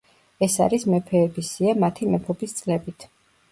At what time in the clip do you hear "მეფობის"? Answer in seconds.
2.17-2.59